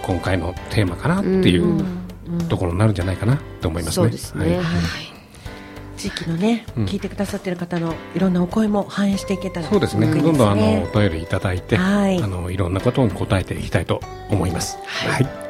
[0.04, 2.00] 今回のテーマかなっていううん
[2.48, 4.04] ところになるんじゃないかなと思いますね。
[4.04, 4.46] そうですね。
[4.46, 4.66] はいはい
[5.98, 10.08] 地域のね、うん聞いてくださってる方のいろんなお声も反映していけたらそうですね。
[10.08, 14.78] いいどんどんあのお便りいただいて、はいあのいろんなことに答えていきたいと思います。
[14.86, 15.49] はい。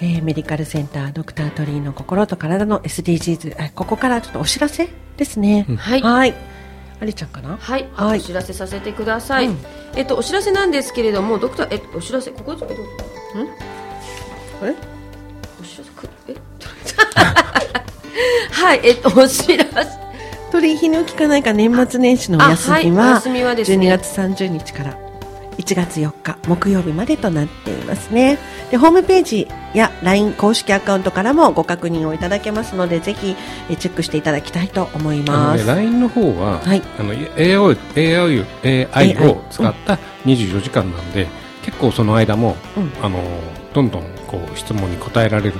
[0.00, 5.76] えーメディカルセンタードクタートリーの心と体の SDGs あここからちょっとお知らせですね、うん。
[5.76, 6.02] はい。
[6.02, 6.34] はい。
[7.00, 7.56] ありちゃんかな？
[7.56, 8.18] はい、はい。
[8.18, 9.48] お知らせさせてください。
[9.48, 9.58] うん。
[9.96, 12.82] えっとお知らせなんですけれども、ドクターえっとお知らせここでえっと
[14.66, 14.74] え
[15.60, 16.34] お知らせくえ？
[18.62, 18.80] はい。
[18.84, 19.98] えっとお知らせ。
[20.52, 22.90] 鳥居日の効かないか年末年始のお休みあはい。
[22.90, 23.86] おは休みはですね。
[23.86, 24.96] 12月30日から
[25.58, 28.38] 1月4日木曜日までとなっていますね。
[28.70, 33.36] でホームページや LINE 公式アカウントからもご確認をいただけますのでぜひ
[33.68, 35.66] えチェックしていただきたいと思います。
[35.66, 36.82] LINE の方は、はい。
[36.98, 41.26] あの AI, AI, AI を使った24時間なんで、
[41.62, 42.92] 結構その間も、うん。
[43.02, 43.18] あの
[43.74, 45.54] どんどんこう質問に答えられる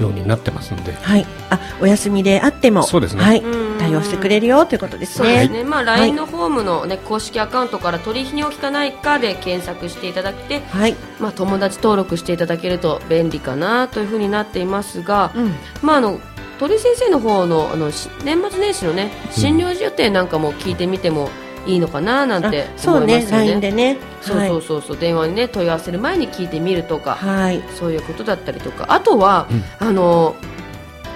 [0.00, 1.26] ようになってますんで、はい。
[1.50, 3.22] あお休みであってもそうですね。
[3.22, 3.40] はい。
[3.40, 3.78] うん。
[3.78, 5.46] 対応してくれるよということですそうでね。
[5.46, 15.52] すね、まあ、LINE のホームの、ね公式アカウントから取引に起きかないかで検索していただいて、はい、まあ、友達登録していただけると便利かなというふうになっていますが、うん。
[15.82, 16.20] まあ、あの
[16.58, 21.28] 鳥居先生の方のあのし年末年始のね診療所予定なんかも聞いてみても
[21.66, 23.60] いいのかななんて思いますよね。
[23.60, 23.98] でね。
[24.20, 27.62] そうそうそうそう、電話にね問い合わせる前に聞いてみるとか、はい。
[27.78, 28.86] そういうことだったりとか。
[28.88, 29.46] あとは、
[29.78, 30.34] あの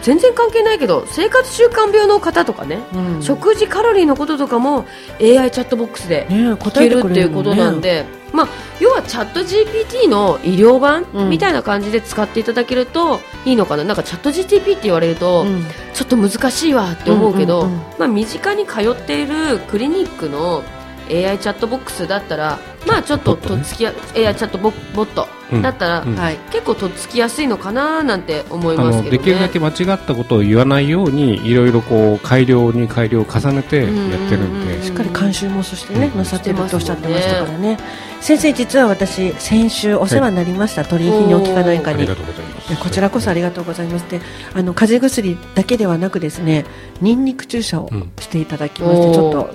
[0.02, 3.22] 全然関係ないけど生活習慣病の方とかね、うん。
[3.22, 4.86] 食事カロリーのこととかも
[5.20, 8.48] AI チャットボックスでね聞けるっていうことなんで、まあ、
[8.80, 11.30] 要はチャット GPT の医療版、うん。
[11.30, 13.84] みたいな感じで使っていただけるといいのかな？
[13.84, 15.64] なんかチャット GTP って言われると、うん。
[15.94, 17.80] ちょっと難しいわって思うけど、うんうんうん。
[17.98, 20.62] まあ、身近に通っているクリニックの
[21.10, 25.62] AI チャットボックスだったら、まあ、ちょっととっつきや、AI チャットボボットうん。
[25.62, 26.14] だったら、うん。
[26.14, 26.36] はい。
[26.50, 29.10] 結構とっつきやすいのかななんて思いあますけどね。
[29.10, 34.62] のできるだけ間違ったことを言わないようにいろいろこう改良に改良を重ねてやってるんうんうん。
[34.62, 36.18] うんで、しっかり監修もそしてね、うん。
[36.18, 37.78] なさってるとおっしゃってましたからね。
[38.20, 42.06] 先生実は私先週お世話になりました、鳥居泌尿器科内科に。
[42.06, 44.02] こちらこそありがとうございます。
[44.10, 44.20] で
[44.54, 46.66] あの風邪薬だけではなくですね
[47.00, 49.14] ニンニク注射をうんしていただきまして、おー。
[49.14, 49.54] ちょっと、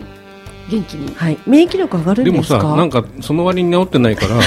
[0.69, 4.39] 元気にはい、免疫力上がるんでもですかさ、なんかその割に治ってないから、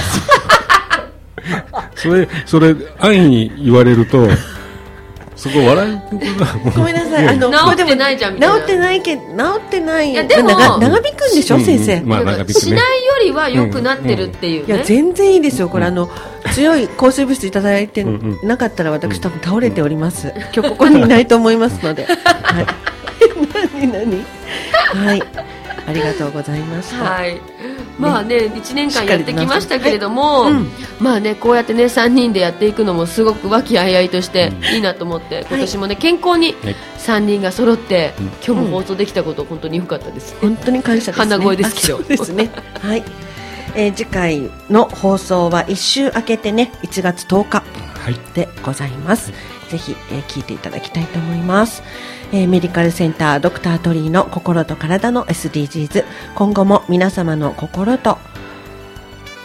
[1.94, 4.26] それ、それ、安易に言われると、
[5.36, 9.26] そこ笑うことがもうごめんなさい、あの、治ってこれでもないじゃんみたいな治ってないけど、治
[9.66, 10.10] ってない。
[10.10, 12.00] いやでも長長引くんでしょ、うん先生。
[12.00, 12.82] まあだから長引くねしないよ
[13.22, 14.74] りは良くなってるっていうね。
[14.74, 15.68] いや、全然いいですよ。
[15.68, 16.08] これ、あの、
[16.54, 18.02] 強い抗生物質いただいて
[18.42, 20.32] なかったら、私多分倒れております。
[20.54, 22.06] 今日ここにいないと思いますので。
[22.42, 22.66] はい。
[23.72, 24.24] 何 何？
[25.06, 25.22] はい。
[25.86, 26.96] ありがとうございました。
[26.96, 27.40] はい。
[27.98, 30.70] まあね1年間やってきましたけれども、はいうん
[31.00, 41.30] まあねこうやってね3人でやっていくのもすごく和気あいあいとしていいなと思って、今年もね健康にはい3人が揃って、うん今日も放送できたこと本当に良かったです、本当に感謝です、ね。
[41.30, 42.50] 鼻声ですけどあそうですね。
[42.80, 43.04] はい。
[43.74, 49.32] えー次回の放送は一週明けてね、1月10日はいでございます。
[49.68, 51.82] ぜひ、えー聞いていただきたいと思います。
[52.32, 56.04] えーメディカルセンタードクタートリーの心と体の SDGs。
[56.34, 58.18] 今後も皆様の心と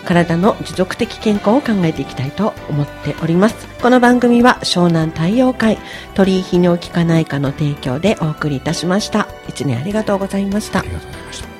[0.05, 3.67] 体の持続的健康を考えていきたいと思っております。
[3.81, 5.77] この番組は湘南太陽会
[6.15, 9.27] 鳥居泌尿器科内科の提供でお送りいたしました。
[9.47, 10.89] 一年ありがとうございましたあり。
[10.89, 11.50] がとうございました